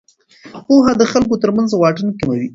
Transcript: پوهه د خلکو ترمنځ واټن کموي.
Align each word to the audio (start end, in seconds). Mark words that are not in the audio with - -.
پوهه 0.65 0.93
د 0.97 1.03
خلکو 1.11 1.35
ترمنځ 1.43 1.69
واټن 1.75 2.07
کموي. 2.19 2.47